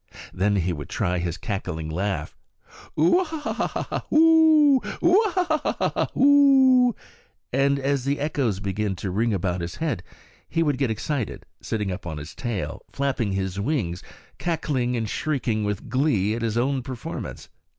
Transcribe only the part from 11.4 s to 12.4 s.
sitting up on his